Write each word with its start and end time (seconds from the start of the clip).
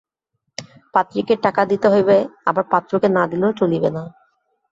পাত্রীকে 0.93 1.33
টাকা 1.45 1.61
দিতে 1.71 1.87
হইবে 1.93 2.15
আবার 2.49 2.63
পাত্রকে 2.71 3.07
না 3.17 3.23
দিলেও 3.31 3.51
চলিবে 3.59 3.89
না। 3.89 4.03